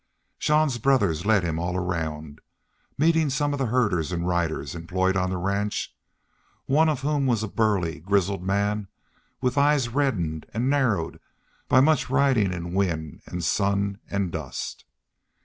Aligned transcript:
Jean's 0.39 0.79
brothers 0.79 1.27
led 1.27 1.43
him 1.43 1.59
all 1.59 1.77
around, 1.77 2.41
meeting 2.97 3.29
some 3.29 3.53
of 3.53 3.59
the 3.59 3.67
herders 3.67 4.11
and 4.11 4.27
riders 4.27 4.73
employed 4.73 5.15
on 5.15 5.29
the 5.29 5.37
ranch, 5.37 5.93
one 6.65 6.89
of 6.89 7.01
whom 7.01 7.27
was 7.27 7.43
a 7.43 7.47
burly, 7.47 7.99
grizzled 7.99 8.41
man 8.41 8.87
with 9.41 9.59
eyes 9.59 9.89
reddened 9.89 10.47
and 10.55 10.71
narrowed 10.71 11.19
by 11.69 11.79
much 11.79 12.09
riding 12.09 12.51
in 12.51 12.73
wind 12.73 13.21
and 13.27 13.43
sun 13.43 13.99
and 14.09 14.31
dust. 14.31 14.85